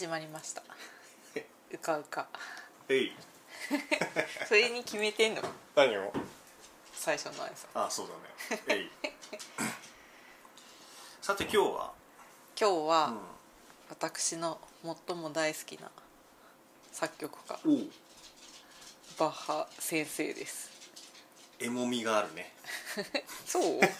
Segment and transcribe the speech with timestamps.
[0.00, 0.62] 始まりました。
[1.70, 2.26] うかうか。
[2.88, 3.12] えい。
[4.48, 5.42] それに決めてんの？
[5.76, 6.10] 何を？
[6.94, 7.66] 最初の挨拶。
[7.74, 8.06] あそう
[8.48, 8.62] だね。
[8.68, 8.90] えい。
[11.20, 11.92] さて今日は、
[12.58, 13.20] 今日は、うん。
[13.90, 14.58] 私の
[15.06, 15.90] 最も大好きな
[16.90, 17.72] 作曲家おう。
[19.18, 20.70] バッハ先生です。
[21.58, 22.54] エモみがあるね。
[23.44, 23.62] そう？
[23.82, 23.94] え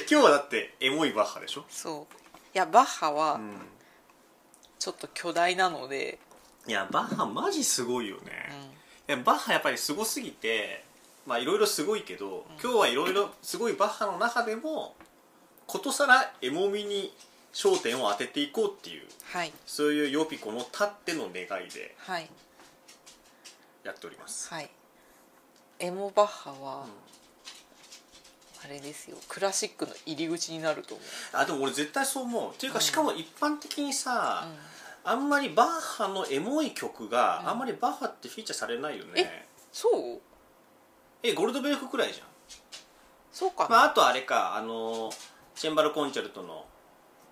[0.00, 2.14] 今日はだってエモいバッハでしょ、そう。
[2.52, 3.60] いやバッハはうん、
[4.78, 6.18] ちょっと巨大なので、
[6.66, 8.32] いやバッハマジすごいようね、
[9.08, 9.12] ん。
[9.12, 10.84] いやバッハやっぱりすごすぎて
[11.26, 14.94] まあいろいろすごいけど、今日はいろいろすごいバッハの中でも
[15.66, 17.12] ことさらエモみに
[17.52, 19.52] 焦点を当てていこうっていうはい。
[19.66, 22.28] そういうヨピコのたっての願いではい。
[23.82, 24.70] やっております、はい。
[25.78, 26.90] エモバッハは、うん
[28.66, 29.16] あれですよ。
[29.28, 32.50] クラシックの入り口になると思う、あでも俺絶対そう思う。
[32.50, 32.82] っていうかうん。
[32.82, 34.48] しかも一般的にさ、
[35.04, 35.10] うん。
[35.12, 37.48] あんまりバッハのエモい曲が、うん。
[37.50, 39.12] あんまりバッハってフィーチャーされないよね。
[39.16, 40.20] えそう？
[41.22, 42.26] えゴルドベルクくらいじゃん。
[43.32, 45.10] そうかな、まあ、あとあれかあの
[45.54, 46.64] チェンバロコンチェルトの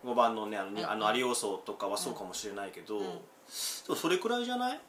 [0.04, 0.90] 5番のねあの,、うん。
[0.90, 3.02] あのアリオーソとかはそうかもしれないけど、うん。
[3.02, 3.08] で
[3.88, 4.80] もそれくらいじゃない？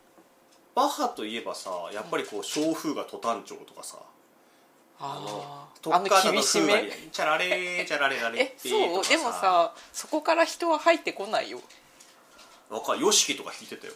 [0.76, 3.98] バッハといえばさやっぱりこう小風がトタン調とかさ
[5.00, 6.90] あトーあの厳しめ？
[7.12, 11.60] チャラレーチャラレラレてそうでもさそこから人は入ってこないよ
[12.70, 13.94] わかるヨシキとか弾いてたよ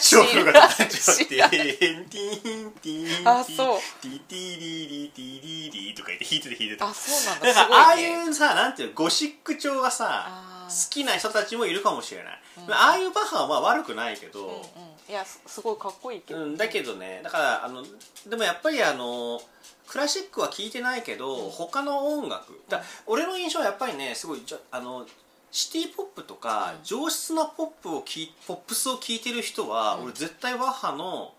[0.00, 14.60] 小風がトタン調って知らんティティーンティーンあそうティィーリリティーリリとか言って弾いてて弾いてたあそうなんだだすごいねからああいうさなんていうのゴシック調がさ好きな人たちもいるかもしれない、うんああいうバッハはまあ悪くないけど、うんうん
[15.08, 17.84] いやすすごいかっこいいけど、うんだけどねだからあの
[18.28, 19.40] でもやっぱりあの
[19.86, 22.60] クラシックは聴いてないけど、他の音楽。
[22.68, 25.06] だ俺の印象はやっぱりねすごいじゃあの
[25.50, 26.84] シティポップとか、うん。
[26.84, 30.04] 上質なポップをきポップスを聴いてる人は、うん。
[30.04, 31.32] 俺絶対バッハの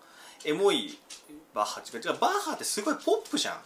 [0.44, 0.98] エモい
[1.54, 3.54] バッハ違うバッハってすごいポップじゃん。
[3.54, 3.60] うん。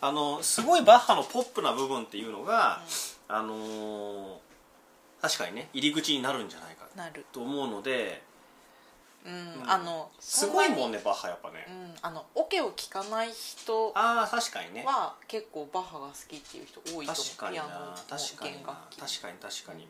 [0.00, 2.82] あのすごいバッハのポップな部分っていうのが、
[3.28, 4.28] あのー
[5.18, 6.86] 確かにね入り口になるんじゃないか
[7.32, 8.22] と思うので、
[9.26, 9.70] うん、うん。
[9.70, 11.94] あのすごいもんねねバッハやっぱね、うん。
[12.02, 14.84] あのオケを聴かない人ああ確かにね。
[14.86, 17.24] は結構バッハが好きっていう人多いと思う。
[17.24, 17.62] 確かにな。
[17.62, 19.88] ピアノの確かに確かに確かに。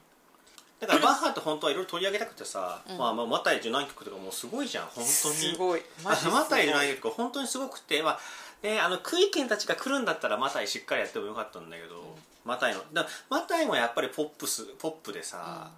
[0.78, 2.98] だからバッハって本当はいろいろ取り上げたくてさ、うん。
[2.98, 4.86] まあまあマタイ受難曲とかもうすごいじゃん。
[4.86, 5.34] 本当に。
[5.34, 5.82] すごい。
[6.04, 6.14] マ
[6.44, 8.18] タイ受難曲とか本当にすごくてまあ
[8.62, 12.80] ねあのクイケンたちが来るんだったらマタイしっかりやってもよかったんだけど、マタイの。
[12.92, 15.70] だマタイもやっぱりポップスポップでさ、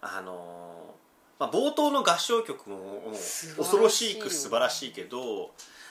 [0.00, 0.93] あのー
[1.38, 3.02] まあ、冒頭の合唱曲も
[3.56, 5.50] 恐ろしく素晴らしいけど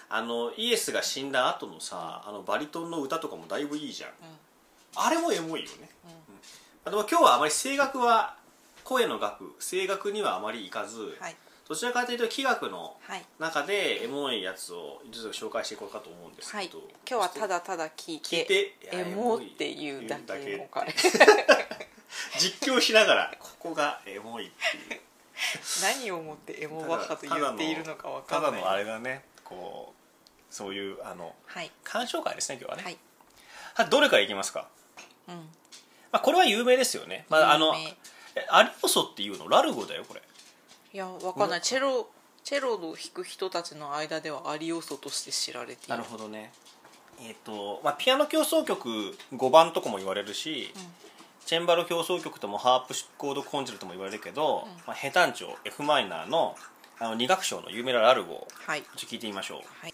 [0.09, 4.09] あのイエスが死んだ後のさあのバリトンの歌とかもだいぶいいじゃん。
[4.09, 4.15] うん。
[4.95, 5.89] あれもエモいよね、
[6.85, 6.91] うん。
[6.91, 8.35] でも今日はあまり声楽は
[8.83, 11.35] 声の楽声楽にはあまりいかず、はい。
[11.67, 13.25] どちらかというと器楽のはい。
[13.39, 16.67] 中でエモいやつをちょっと紹介していこうかと思うんですはい。
[16.67, 20.69] けど、今日はただただ聞いてエモっていうだけ。
[22.37, 24.51] 実況しながらここがエモいっ
[24.89, 25.01] ていう
[25.81, 28.51] 何をもってエモバッハと言っているのかわかんない。
[28.51, 29.25] ただのあれだね。
[29.43, 31.71] こうそういうあのはい。
[31.83, 32.97] 鑑賞会ですね今日はね、はい。
[33.75, 34.67] はどれからいきますか、
[35.27, 35.35] うん。
[36.11, 37.73] まあ、これは有名ですよね、まあ、あの
[38.49, 39.47] アリオソっていうの？
[39.47, 40.21] ラルゴだよこれ。
[40.93, 41.61] いやわかんない。
[41.61, 42.09] チェロ
[42.43, 45.89] チェロを弾く人たちの間ではアリオソとして知られている。
[45.89, 46.51] なるほどね。
[47.21, 50.73] えっ、と、まあ、ピアノ協奏曲5番とかも言われるし、
[51.45, 56.55] チェンバロ協奏曲ともハープコードコンチェルトも言われるけど、まあ、ヘタン調 F マイナーの
[56.99, 58.81] あの2楽章の有名なラルゴをはい。
[58.81, 59.57] ちょっと聞いてみましょう。
[59.81, 59.92] はい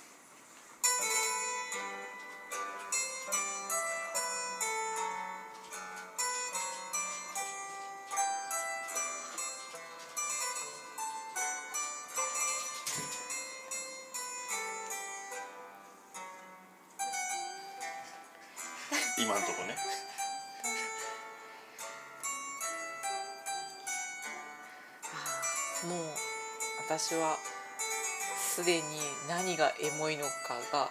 [29.60, 30.90] がエモいのかが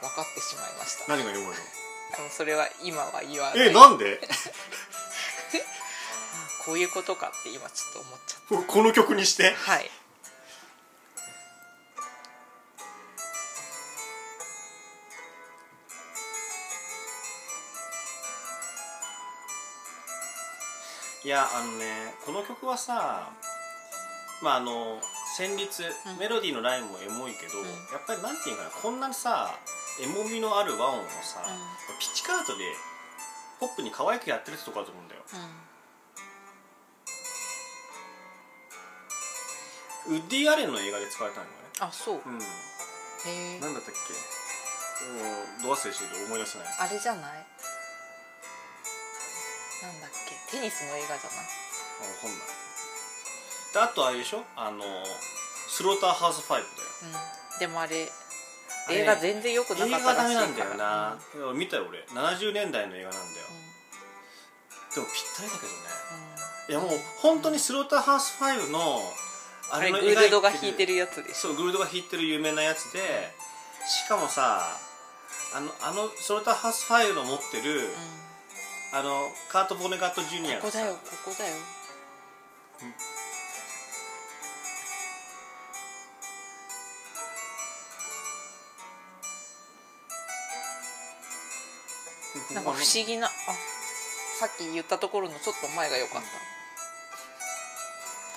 [0.00, 1.08] 分かってしまいました。
[1.16, 1.52] 何がエモいの？
[1.52, 3.68] でもそれは今は言わない。
[3.68, 4.20] えなんで？
[6.64, 9.50] こういうことかって今ちょっと思っちゃっ この曲にして？
[9.50, 9.90] たはい。
[21.24, 23.30] いやあのねこの曲はさ
[24.42, 25.00] まああの
[25.36, 25.66] 旋律
[26.06, 27.64] うんメロディーのラインもエモいけど、ん。
[27.66, 29.58] やっぱりなんていうかなこんなさ
[30.00, 31.48] エモみのある和音をさ、う
[32.00, 32.64] ピッチカートで
[33.58, 35.22] ポップに可愛くやってるってとこだと思うんだよ。
[40.08, 40.16] うん。
[40.16, 41.52] ウッディ・アレンの映画で使われたのね。
[41.80, 42.22] あそう。
[42.26, 42.38] うん。
[42.38, 43.60] へえ。
[43.60, 44.12] なんだったっけ？
[45.64, 46.68] もうど忘れしてる思い出せない。
[46.78, 47.46] あれじゃない？
[49.82, 50.10] なんだっ
[50.50, 50.58] け？
[50.58, 51.48] テニスの映画じゃない？
[52.04, 52.40] あわかんない
[53.74, 54.44] であとあれでしょ？
[54.56, 54.82] あの
[55.68, 56.64] スローターハウス5だよ。
[57.02, 57.58] うん。
[57.58, 58.08] でもあれ
[58.90, 60.14] 映画全然良くなか映ったらしいから。
[60.14, 61.18] 画ダメなんだよな、
[61.54, 62.04] 見たよ俺。
[62.08, 63.46] 70年代の映画なんだよ。
[63.50, 64.94] うん。
[64.94, 65.78] でもぴったりだけどね。
[66.68, 66.72] うん。
[66.72, 66.90] いやもう
[67.20, 69.00] 本当にスローターハウス5の
[69.70, 73.00] あれのグルドが描いて弾いてるやつでそうグルドが弾いてる有名なやつで
[73.86, 74.78] しかもさ
[75.54, 77.88] あのあのスローターハウス5の持ってる、う
[78.94, 81.54] あのカート・ボネガット・ジュニアがここだよここだよ
[92.54, 93.30] なんか不思議なあ
[94.40, 96.28] さっき言ったところのちょっと前が良かった。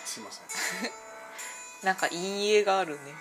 [0.06, 0.46] すいません。
[1.84, 3.16] なんか陰影があるね。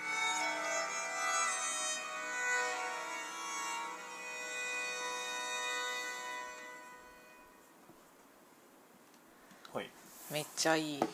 [9.73, 9.91] はい。
[10.31, 11.05] めっちゃいい。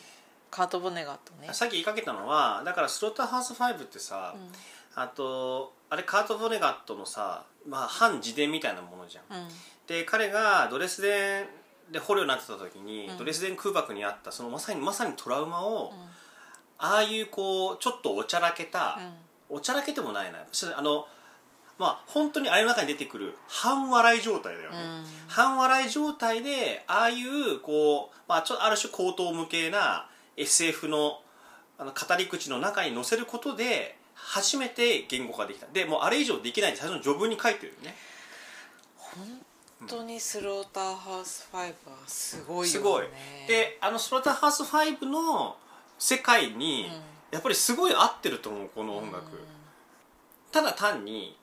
[0.51, 1.53] カート・ボネガットね。
[1.53, 4.35] さっき言いかけたのはだからスローターハウス5ってさ、
[4.95, 9.47] あとあれカート・ボネガットのさ、まあ、反自伝みたいなものじゃん、うん。
[9.87, 11.41] で彼がドレスデ
[11.89, 13.17] ンで捕虜になってた時に、うん。
[13.17, 15.97] ドレスデン空爆にあったそのまさにまさにトラウマを、うん。
[16.77, 18.99] ああいうこうちょっとおちゃらけた、
[19.49, 19.57] うん。
[19.57, 21.07] おちゃらけてもないなあの
[21.77, 25.03] まあ本当にあれの中に出てくる半笑い状態だよね、うん。
[25.27, 30.07] 半笑い状態でああいうこう、まあ、ちょある種高等無形な
[30.37, 31.19] SF の
[31.77, 35.67] あの語り口の中に載せることで初めて言語化できた。
[35.67, 37.95] でもうあれ以上できないって最初の序文に書いてるよね。
[38.95, 41.73] 本当にスローターハウス5は
[42.07, 42.69] すごいよね。
[42.69, 43.07] すごい。
[43.47, 45.57] であのスローターハウス5の
[45.99, 47.01] 世界に、うん。
[47.31, 49.25] やっぱりすごい合ってると思うこの音楽、
[50.51, 51.35] ただ単に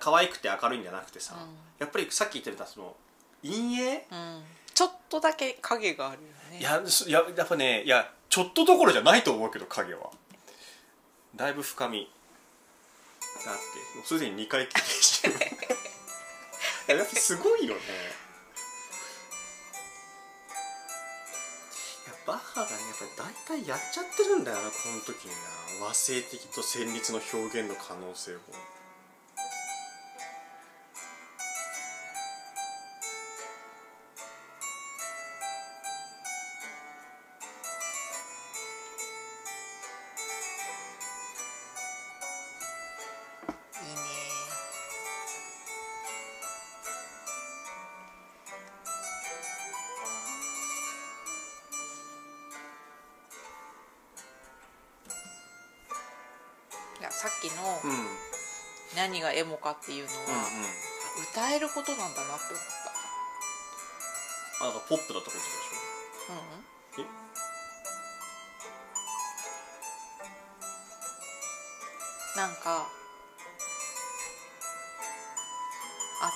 [0.00, 1.48] 可愛くて明るいんじゃなくてさ、うん。
[1.78, 2.96] やっぱりさっき言ってたその
[3.42, 4.18] 陰影、うん。
[4.18, 4.42] うん
[4.76, 6.60] ちょっとだけ影があるよね。
[6.60, 10.10] いやすいややっぱねいやちょっとどころじゃないと思うけど影は
[11.36, 12.08] だいぶ深み
[13.44, 15.28] があってもうすでに2回経験して
[16.88, 17.80] や やっぱすごいよね。
[22.26, 25.30] バッハがねやっぱり大体やっちゃってるんだよなこの時に
[25.78, 25.86] な。
[25.86, 28.38] 和声的と旋律の表現の可能性を
[58.94, 60.16] 何がエモかっていうのは、
[61.32, 62.62] 歌えることなんだなって思っ
[64.60, 65.44] あだからポップだったことでし
[66.28, 67.08] た、うん、ょ
[72.34, 72.38] え？
[72.38, 72.86] なんか
[76.22, 76.30] あ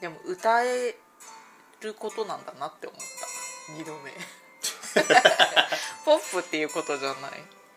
[0.00, 0.94] でも、うん、でも歌え
[1.80, 3.06] ることなんだなって思った。
[3.72, 4.12] 二度目。
[6.06, 7.32] ポップっていうことじゃない。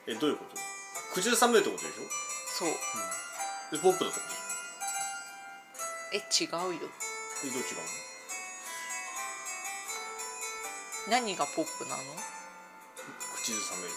[0.08, 0.69] えどういうこと？
[1.14, 2.02] 口ずさめるってことでしょ？
[2.58, 2.70] そう。
[3.72, 4.20] でポップだった
[6.14, 6.60] え違うよ。
[6.62, 6.82] えどう違う
[11.10, 11.18] の？
[11.18, 12.04] 何がポップなの？
[13.36, 13.90] 口ずさめる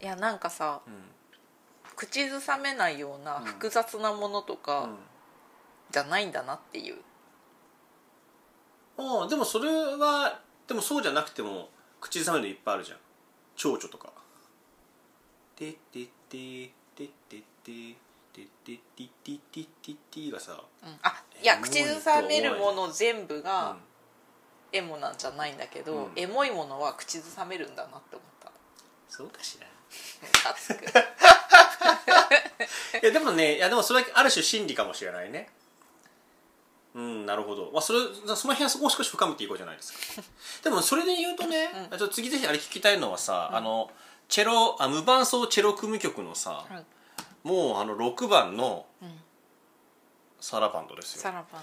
[0.00, 0.94] いやなんかさうん。
[1.96, 4.90] 口ずさめないような複雑なものとか
[5.90, 6.96] じゃないんだなっていう、
[8.96, 11.68] ああでもそれはでもそうじゃなくても
[12.00, 12.98] 口ずさめるのいっぱいあるじゃん。
[13.56, 14.12] 蝶々とか
[15.56, 17.92] 「てってっててってってて
[18.42, 19.08] ってってってっ
[19.38, 20.98] てってって」がさうん。
[21.02, 23.80] あいや口ずさめるもの全部うがん。
[24.72, 26.12] エモなんじゃないんだけど、うん。
[26.16, 28.50] エモいものは口ずさめるんだなって思った。
[29.08, 29.66] そうかしら。
[33.00, 35.48] いやでもねいやでもそれはある種真理かもしれないね
[36.94, 37.98] うんなるほど、まあ、それ
[38.36, 40.22] その辺はもう少し深めていこうじゃないですか。
[40.62, 41.98] でもそれで言うとね、うん。
[41.98, 43.90] ちょっと次ぜひあれ聞きたいのはさ、あの
[44.28, 46.84] チェロあ無伴奏チェロ組曲のさ、はい。
[47.42, 49.20] もうあの6番のうん。
[50.40, 51.22] サラバンドですよ。
[51.22, 51.62] サラバン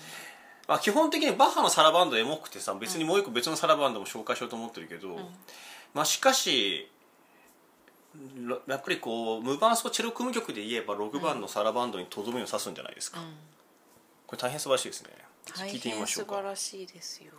[0.68, 5.36] まあ、基本的にバッハのサラバンドエモくてさ別にもう一個別のサラバンドも紹介しようと思ってるけど、ん。
[5.94, 6.90] まあしかし
[8.38, 13.38] らやっぱりこう無伴奏チェロ組曲で言えば6番のサラバンドにとどめを刺すんじゃないですか、ドうん
[14.32, 15.10] これ大変素晴らしいですね。
[15.46, 16.36] 大聞いてみ変ましょうか。
[16.36, 17.34] 素晴らしいですよ。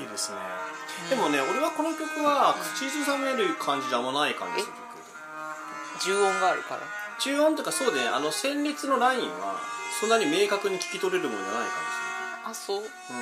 [0.00, 0.38] いいですね、
[1.10, 6.14] でもね俺はこの曲は口ずさめる感じじゃあんまない感じする曲。
[6.14, 6.82] 重音があるから。
[7.18, 9.58] 中音とかそうで、ね、あの旋律のラインは
[10.00, 13.18] そんなに明確に聞き取れるものじゃない感あそうじする。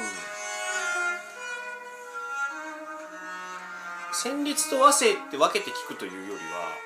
[4.28, 4.36] う。
[4.36, 4.42] ん。
[4.42, 6.76] 旋律と和声って分けて聞くというよりは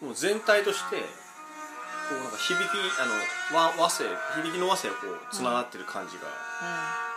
[0.00, 1.02] もう全体としてこ
[2.12, 2.62] うなんか響き
[3.02, 3.14] あの
[3.58, 4.06] 和和声
[4.42, 6.30] 響きの和声がこうつながってる感じが、うん。
[6.30, 6.30] 素
[7.04, 7.13] 晴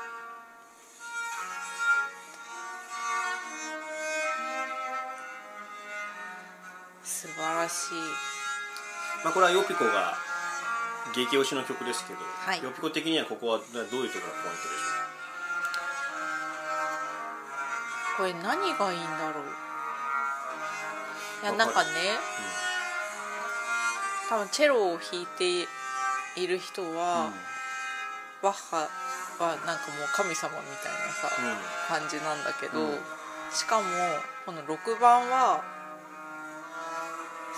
[7.69, 7.93] しい。
[9.23, 10.15] まあ、これはヨピコが
[11.13, 12.63] 激推しの曲ですけど、はい。
[12.63, 18.43] ヨピコ的にはここはどういうところがポイントでしょこれ何
[18.77, 19.43] がいいんだろう？
[21.43, 21.89] いやなんかね
[24.27, 25.67] 多分チェロを弾いて
[26.35, 27.29] いる人うは、
[28.41, 28.89] か、バッハ
[29.39, 32.01] はなんかもう神様みたいなさ、うん。
[32.01, 32.97] 感じなんだけど、うん。
[33.51, 33.85] しかも
[34.45, 35.63] この6番は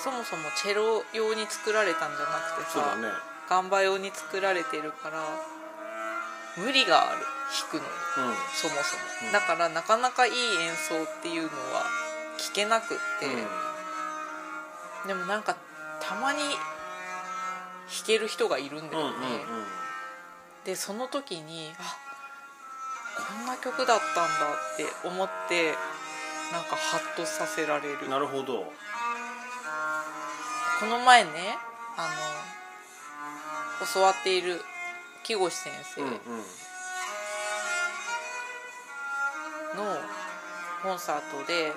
[0.04, 3.08] そもそもチェロ用に作られたんじゃなくてさ、ね。
[3.50, 5.20] ガンバ用に作られてるから
[6.58, 7.22] 無理がある。
[7.50, 7.88] 弾くのに。
[8.30, 8.36] うん。
[8.54, 9.32] そもそも、うん。
[9.32, 11.84] だからなかなかいい演奏っていうのは
[12.38, 13.28] 聞けなくって、
[15.08, 15.58] でもなんか
[16.02, 19.26] たまに弾ける人がいるんだうんうんよね、
[20.64, 21.98] でその時にあ
[23.18, 24.30] こんな曲だったんだ
[24.74, 25.74] って思って
[26.54, 27.98] なんかハッとさせられる。
[28.04, 28.72] うんなるほど
[30.80, 31.30] この前ね
[31.98, 32.08] あ
[33.82, 34.62] の教わっている
[35.24, 36.08] 木越先生の
[40.82, 41.74] コンサートで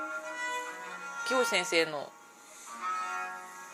[1.26, 2.10] 木越先生の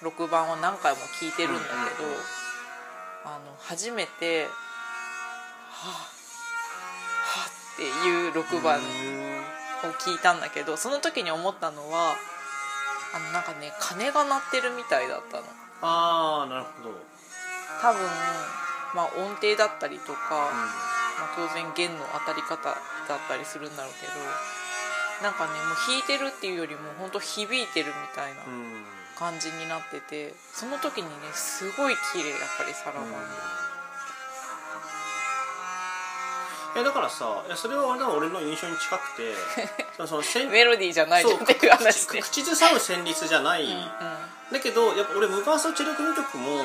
[0.03, 1.67] 6番を何回も聴いてるんだけ
[2.03, 2.09] ど、
[3.25, 4.51] あの初めて「は
[5.85, 6.07] あは
[7.45, 8.81] あ」っていう6番を
[9.99, 12.17] 聞いたんだけどその時に思ったのは
[13.15, 15.45] あのなんかね鐘が鳴ってるみたいだったの。
[15.81, 16.95] ああなるほど、
[17.81, 18.03] 多分、
[18.95, 20.51] まあ、音程だったりとか、
[21.17, 24.13] まあ、当然弦の当たり方だったりするんだろうけど
[25.23, 28.53] なんかねもう弾いてるっていうよりも本当響いてるみたいなうん。
[28.53, 33.13] うん感じになっててその時にねすごい綺麗やっぱりサラバンい
[36.79, 39.35] やだからさいやそれは俺の印象に近くて
[39.97, 43.87] そのその旋メロディーじゃないじゃんっていう話で口口ずさむ旋律じゃない、うんうん。
[44.53, 46.65] だけどやっぱ俺無伴奏チェロ組曲も、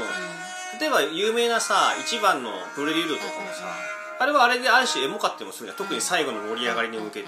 [0.79, 3.65] 例えば有名なさ1番の「ブルリルド」とかもさ、うん。
[3.65, 5.77] うんうんあれはあれである種エモかってもするじゃん。
[5.77, 7.27] 特に最後の盛り上がりに向けて、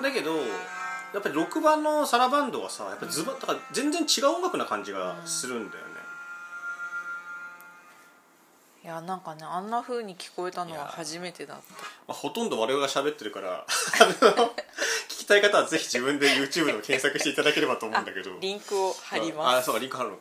[0.00, 5.93] だけどやっぱり6番のサラバンドはさやっぱズバだから全然違う音楽な感じがするんだよね、
[8.84, 11.62] いやなんかねあんな風に聞こえたのは初めてだった。
[11.72, 14.50] まあ、ほとんど我々が喋ってるから あの聞
[15.08, 18.30] きたい方はぜひ自分で YouTube でも検索していただければと思うんだけど。
[18.40, 19.66] リンクを貼りあます。
[19.66, 20.18] そうリンク貼るの、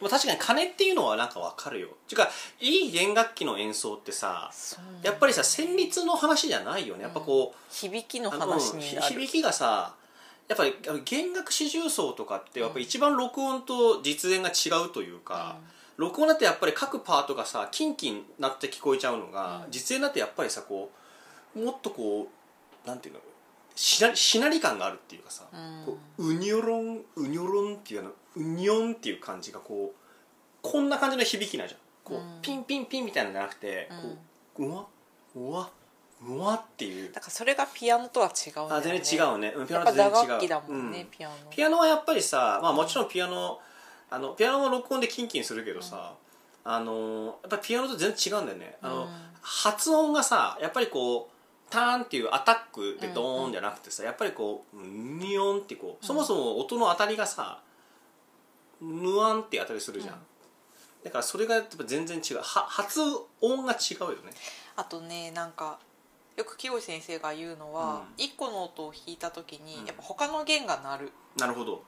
[0.00, 1.88] まあ確かに鐘っていうのはなんかわかるよ。
[2.08, 7.02] ていうかいい弦楽器の演奏ってさそうなんやっぱりさ旋律の話じゃないよね。
[7.02, 9.08] やっぱこう、響きのあの話になる。
[9.08, 9.94] ひ響きがさ
[10.48, 15.58] やっぱりあの弦楽四重奏とかってやっぱり一番録音と実演が違うというか、
[16.00, 19.70] 録音だってやっぱり各パートがさキンキンなって聞こえちゃうのが、うん。
[19.70, 20.90] 実演だってやっぱりさこ
[21.54, 22.28] うもっとこ
[22.84, 23.20] うなんていうの
[23.76, 25.84] しなしなり感があるっていうかさ、うん。
[25.84, 29.96] こううにょろんうにょろんっていうあのうにょんっていう感じがこう
[30.62, 31.80] こんな感じの響きなんじゃん。
[32.02, 32.42] こう、うん。
[32.42, 33.90] ピンピンピンみたいなのじゃなくて、
[34.54, 34.86] こううわ
[35.36, 35.70] うわ
[36.22, 37.12] うわっていう。
[37.12, 38.66] だからそれがピアノとは違うね。
[38.70, 39.52] あ全然違うね。
[39.54, 40.62] うんピアノと全然違う。
[40.68, 41.06] うん。
[41.10, 41.34] ピアノ。
[41.50, 43.58] ピアノはやっぱりさ、まあ、もちろんピアノ
[44.10, 46.14] あのピアノも録音でキンキンするけどさ、
[46.64, 48.76] あのやっぱりピアノと全然違うんだよね。
[48.82, 49.08] あの、うん。
[49.40, 57.62] 発音がさやっぱりこうターンっていうアタックでドーンじゃなくてさ、やっぱりこうニヨンってこうそもそも音の当たりがさ
[58.82, 60.20] ヌワンって当たりするじゃん、うん。
[61.04, 62.38] だからそれがやっぱ全然違う。
[62.38, 63.00] は発
[63.40, 64.16] 音が違うよね。
[64.76, 65.78] あとねなんか
[66.36, 68.24] よく木越先生が言うのは、うん。
[68.24, 69.86] 一個の音を弾いた時に、うん。
[69.86, 71.12] やっぱ他の弦が鳴る。
[71.38, 71.82] なるほど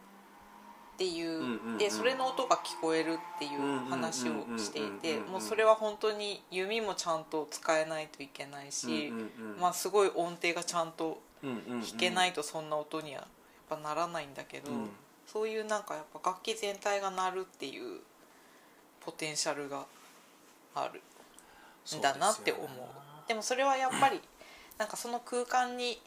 [1.02, 9.12] っていう,、でそれの音が聞こえるっていう話をしていてもうそれは本当に弓もちゃんと使えないといけないし、
[9.60, 13.24] まあ、すごい音程がちゃんと弾けないとそんな音にはやっ
[13.68, 14.90] ぱならないんだけど、うん。
[15.26, 18.00] そういうなんかやっぱ楽器全体が鳴るっていう
[19.00, 19.86] ポテンシャルが
[20.74, 21.00] ある
[21.98, 22.68] んだなって思う。
[23.26, 24.20] でもそれはやっぱり
[24.78, 26.00] なんかその空間に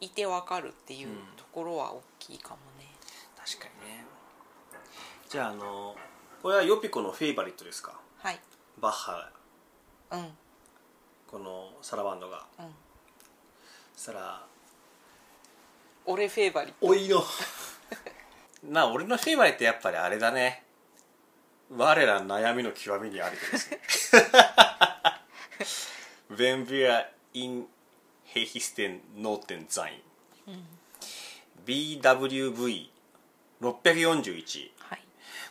[0.00, 2.77] いてわかるっていうところは大きいかもね、
[3.56, 4.04] 確かにね。
[5.28, 5.94] じゃああの
[6.42, 7.92] これはヨピコのフェイバリットですか？
[8.18, 8.40] はい。
[8.80, 9.30] バッハ。
[10.12, 10.28] うん。
[11.30, 12.46] このサラバンドが。
[12.58, 12.66] うん。
[13.94, 14.46] そしたら
[16.06, 16.86] 俺フェイバリット。
[16.86, 17.22] おいの。
[18.64, 20.64] な俺のフェイバリットやっぱりあれだね。
[21.70, 23.80] 我ら悩みの極みにあるですね
[26.30, 27.66] Wenn wir in
[28.34, 30.00] Hechisten Noten sein、
[33.60, 35.02] BWV641 はい。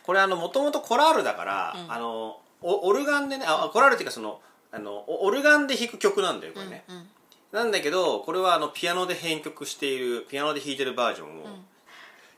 [0.02, 1.92] これあのもともとコラールだから、うん。
[1.92, 4.40] あのおオルガンでねあコラールっていうかその
[4.72, 7.08] あのおオルガンで弾く曲なんだよこれね、うんうん。
[7.52, 11.64] なんだけどこれはあのピアノで編曲しているピアノで弾いてるバージョンをん。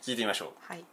[0.03, 0.85] 聴いてみましょう、はい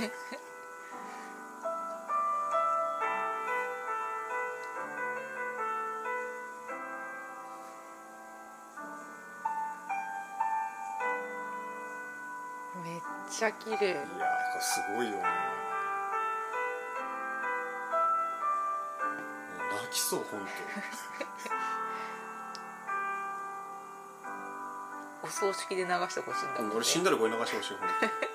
[0.00, 0.10] めっ
[13.30, 13.76] ちゃ綺麗。
[13.76, 14.18] いやーこ
[14.56, 15.12] れすごいよ。
[15.12, 15.24] ねも
[19.72, 20.40] う泣きそう本
[25.22, 28.31] お葬式で流してほしいんだもん、ね、当俺死んだらこれ流してほしい本当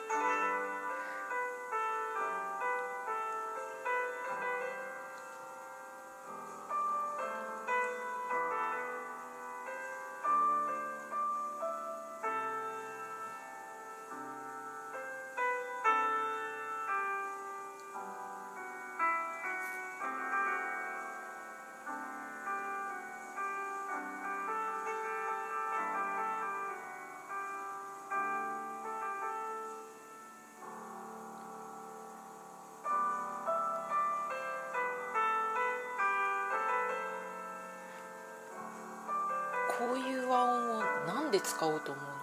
[39.78, 42.17] こういう和音をなんで使おうと思う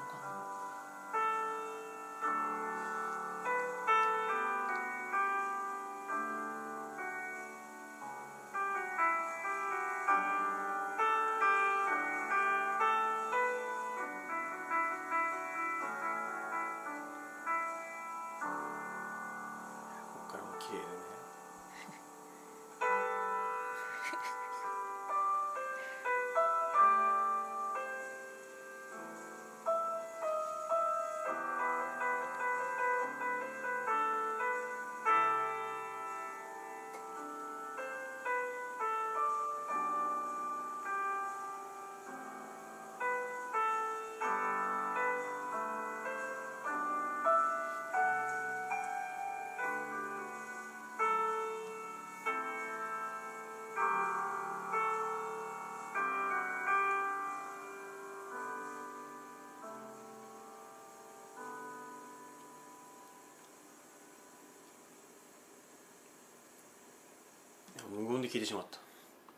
[67.94, 68.78] 無言で聞いてしまった。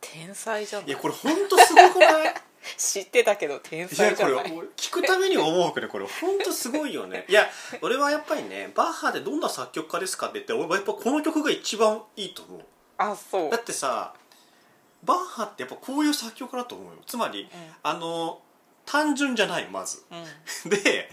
[0.00, 0.88] 天才じゃない。
[0.88, 2.34] いやこれ本当すごくない？
[2.76, 4.44] 知ってたけど天いや才じゃない。
[4.44, 7.24] これ俺聞くために思うけどこれ本当すごいよね。
[7.28, 7.48] いや
[7.80, 12.60] 俺はやっぱりねバッハでどんな作曲家ですかって言って俺はやっぱこの曲が一番いいと思う。
[12.98, 13.50] あそう。
[13.50, 14.14] だってさ
[15.04, 16.98] バッハってやっぱこういう作曲家だと思うよ。
[17.06, 17.48] つまり、
[17.84, 18.40] あの
[18.84, 20.02] 単純じゃないまず。
[20.10, 20.18] うん、
[20.64, 21.08] うん、で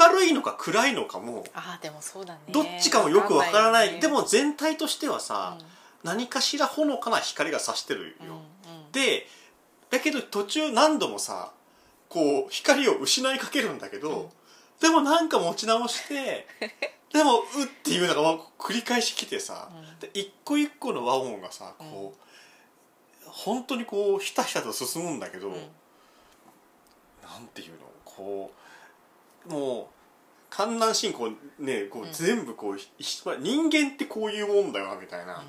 [0.00, 2.40] 明るいのか暗いのかもあーでもそうだね。
[2.48, 4.00] どっちかもよくわからない。
[4.00, 5.66] でも全体としてはさ、うん
[6.04, 8.32] 何かしらほのかな光が差してるよ、うんう
[8.88, 8.92] ん。
[8.92, 9.26] で
[9.90, 11.52] だけど途中何度もさ
[12.08, 14.28] こう光を失いかけるんだけど、うん。
[14.80, 16.46] でもなんか持ち直して
[17.12, 19.98] でも「う」っていうのがまあ繰り返し来てさ、うん。
[19.98, 25.54] で一個一個の和音がさこう、本当にこうひたひたと進むんだけど、うん。
[27.22, 28.52] なんていうのこ
[29.46, 29.86] うもう
[30.50, 32.12] 観南進行ねこううん。
[32.12, 35.44] 全部こう、ひひ人間ってこういうもんだよなみたいな、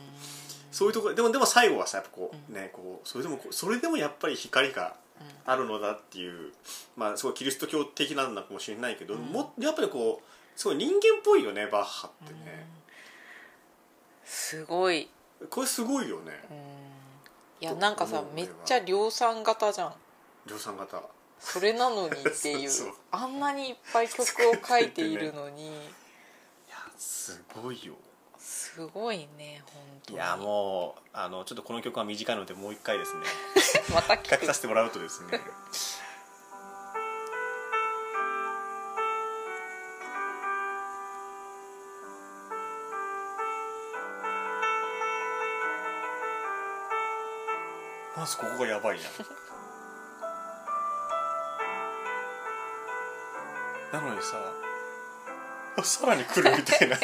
[0.72, 2.56] そういうところでもでも最後はさやっぱこう、うん。
[2.56, 4.96] ねこうそれでもそれでもやっぱり光が
[5.46, 6.52] あるのだっていう
[6.96, 9.22] まあすごいキリスト教的なのかもしれないけど、うん。
[9.22, 12.68] もやっぱりこうすごい人間っぽいよねバッハってね、
[14.26, 15.10] すごい、
[15.50, 16.34] これすごいよね。
[16.52, 16.58] うん、
[17.62, 19.94] いやなんかさめっちゃ量産型じゃん。
[20.46, 21.02] 量産型。
[21.40, 22.70] それなのにっていう。
[23.12, 25.68] あんなにいっぱい曲を書いているのに。
[25.72, 25.72] い
[26.70, 27.94] やすごいよ
[28.80, 30.16] すごいね本当に。
[30.16, 33.24] いやもうあのちょっとこの曲は短いのでもう一回ですね。
[33.94, 34.30] また聞く。
[34.30, 35.42] 書きさせてもらうとですね。
[48.16, 49.04] まずここがやばいな。
[54.00, 54.38] なのにさ
[55.76, 56.96] あさらに来るみたいな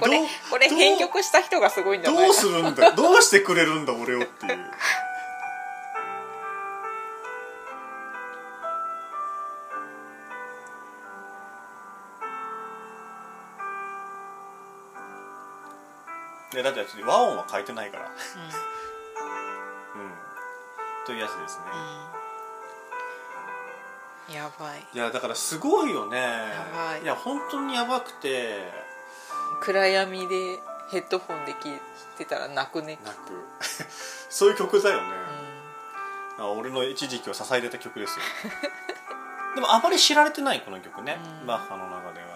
[0.00, 0.20] これ
[0.50, 2.92] これ編曲した人がすごいんじゃないどうするんだ？
[2.96, 4.70] どうしてくれるんだ俺をっていう。
[16.52, 18.04] でだって和音は変えてないから。
[18.04, 18.12] うん。
[21.06, 21.64] というやつですね、
[24.28, 24.86] うん、やばい。
[24.94, 26.20] いやだからすごいよね。
[26.74, 28.70] ばいや本当にやばくて
[29.64, 30.58] 暗闇で
[30.90, 31.72] ヘッドフォンで聴い
[32.18, 33.32] てたら泣くね、なく。
[34.28, 35.08] そういう曲だよね、
[36.38, 38.24] うあ俺の一時期を支えてた曲ですよ。
[39.54, 41.46] でもあまり知られてないこの曲ね、うん。
[41.46, 42.26] バッハの中では。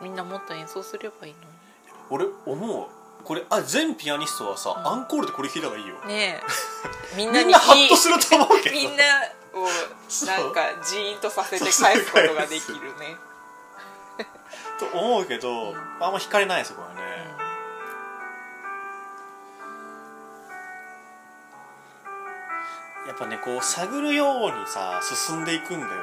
[0.00, 1.34] ん、みんなもっと演奏すればいい
[2.08, 2.88] 俺思う。
[3.24, 4.86] これあ全ピアニストはさ、うん。
[4.86, 5.96] アンコールでこれ弾いた方がいいよ。
[5.96, 6.42] のねえ。
[7.16, 8.74] みんなにみんなハッとすると思うけど。
[8.74, 9.43] みんなを
[10.26, 13.16] なんかジーンとさせて返すことができるね、
[14.78, 15.76] と思うけど、うん。
[16.00, 17.00] あんま弾かれないそこはね、
[23.06, 25.96] やっぱねこう探るようにさ進んでいくんだよね、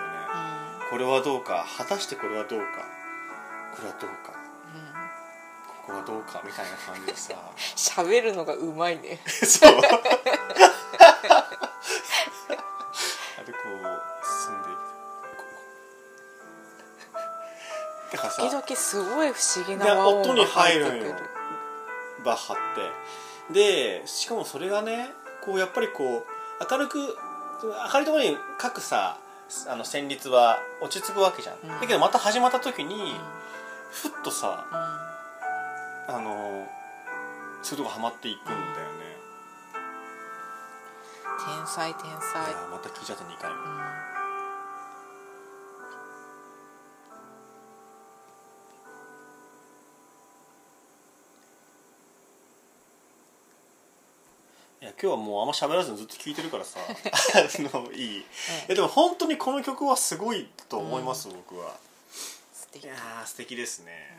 [0.83, 0.89] うん。
[0.89, 2.65] これはどうか果たしてこれはどうか。
[3.75, 4.33] これはどうか。
[4.75, 4.91] うん
[5.83, 7.33] ここはどうかみたいな感じでさ。
[7.75, 9.19] 喋るのがうまいね。
[9.25, 9.81] そう
[13.41, 13.71] あでこう
[14.45, 14.77] 進んでいく。
[18.13, 21.03] だからさ時々すごい不思議な音音にが入入る。
[21.03, 21.29] んよってくる
[22.23, 22.57] バッハっ
[23.49, 23.53] て。
[23.53, 25.09] でしかもそれがね
[25.43, 29.17] こうやっぱりこう明るく明るいところに各さ
[29.67, 31.69] あの旋律は落ち着くわけじゃん、うん。
[31.81, 33.13] だけどまた始まった時に、
[33.91, 34.65] ふっとさ
[36.07, 36.15] うん。
[36.15, 36.67] あの
[37.61, 39.00] そういうとこハマっていくんだよね、
[41.43, 44.21] 天才天才、いやまた聞いちゃって2回目うん。
[54.81, 56.79] いや今日はもうあんま喋らずにずっと聞いてるからさ。
[56.85, 56.91] あ
[57.59, 58.17] のいい。
[58.17, 58.23] い
[58.67, 61.75] やでも本当にこの曲はすごいと思います、僕は。
[62.53, 62.83] 素敵。
[62.83, 64.15] いやー素敵ですね、